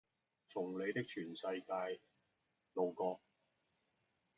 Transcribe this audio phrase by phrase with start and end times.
[0.47, 2.01] 從你的全世界
[2.73, 3.21] 路過